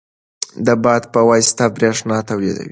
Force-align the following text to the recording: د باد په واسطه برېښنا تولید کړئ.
د 0.65 0.67
باد 0.83 1.03
په 1.13 1.19
واسطه 1.29 1.65
برېښنا 1.75 2.17
تولید 2.29 2.57
کړئ. 2.65 2.69